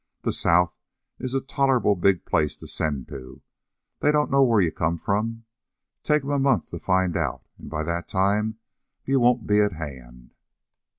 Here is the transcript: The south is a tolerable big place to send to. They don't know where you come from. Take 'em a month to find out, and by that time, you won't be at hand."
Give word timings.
The 0.23 0.33
south 0.33 0.79
is 1.19 1.35
a 1.35 1.41
tolerable 1.41 1.95
big 1.95 2.25
place 2.25 2.57
to 2.57 2.67
send 2.67 3.07
to. 3.09 3.43
They 3.99 4.11
don't 4.11 4.31
know 4.31 4.43
where 4.43 4.59
you 4.59 4.71
come 4.71 4.97
from. 4.97 5.43
Take 6.01 6.23
'em 6.23 6.31
a 6.31 6.39
month 6.39 6.71
to 6.71 6.79
find 6.79 7.15
out, 7.15 7.45
and 7.59 7.69
by 7.69 7.83
that 7.83 8.07
time, 8.07 8.57
you 9.05 9.19
won't 9.19 9.45
be 9.45 9.61
at 9.61 9.73
hand." 9.73 10.33